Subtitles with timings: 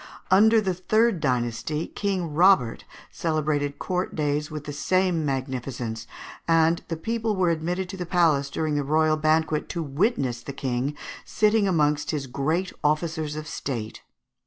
[0.31, 6.07] Under the third dynasty King Robert celebrated court days with the same magnificence,
[6.47, 10.53] and the people were admitted to the palace during the royal banquet to witness the
[10.53, 14.01] King sitting amongst his great officers of state.